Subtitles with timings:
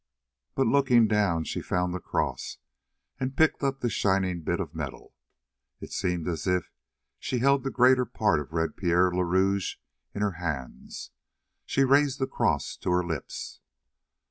[0.55, 2.57] But looking down she found the cross
[3.19, 5.13] and picked up the shining bit of metal;
[5.79, 6.71] it seemed as if
[7.19, 9.75] she held the greater part of Pierre le Rouge
[10.15, 11.11] in her hands.
[11.67, 13.59] She raised the cross to her lips.